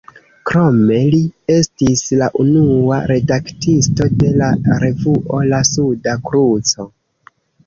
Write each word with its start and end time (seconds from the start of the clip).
Krome 0.51 0.95
li 1.09 1.17
estis 1.55 2.01
la 2.21 2.29
unua 2.45 2.97
redaktisto 3.13 4.09
de 4.25 4.33
la 4.41 4.49
revuo 4.87 5.45
"La 5.53 5.61
Suda 5.75 6.19
Kruco". 6.27 6.89